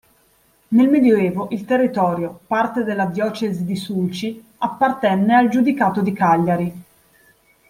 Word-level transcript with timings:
Nel 0.69 0.89
medioevo 0.89 1.49
il 1.51 1.63
territorio, 1.63 2.39
parte 2.47 2.83
della 2.83 3.05
diocesi 3.05 3.63
di 3.63 3.75
Sulci, 3.75 4.43
appartenne 4.57 5.35
al 5.35 5.47
giudicato 5.47 6.01
di 6.01 6.11
Cagliari. 6.11 6.83